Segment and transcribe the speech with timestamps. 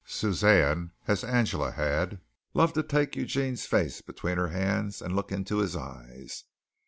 [0.03, 2.19] Suzanne, as Angela had,
[2.55, 6.45] loved to take Eugene's face between her hands and look into his eyes.